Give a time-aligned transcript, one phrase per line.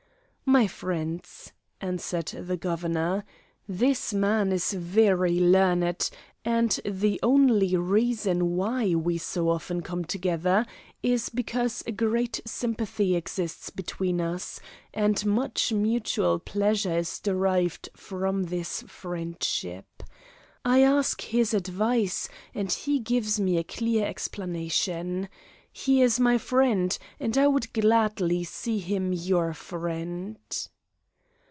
[0.43, 3.23] "My friends," answered the Governor,
[3.69, 6.09] "this man is very learned,
[6.43, 10.65] and the only reason why we so often come together
[11.01, 14.59] is because a great sympathy exists between us,
[14.93, 20.03] and much mutual pleasure is derived from this friendship.
[20.65, 25.29] I ask his advice, and he gives me a clear explanation.
[25.73, 30.37] He is my friend, and I would gladly see him your friend."